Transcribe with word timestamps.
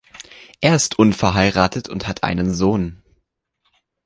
Er 0.61 0.75
ist 0.75 0.97
unverheiratet 0.97 1.87
und 1.87 2.07
hat 2.07 2.23
einen 2.23 2.51
Sohn. 2.51 3.03